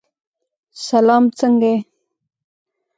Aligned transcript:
سلام! 0.87 1.23
څنګه 1.39 1.67
یې؟ 1.73 1.77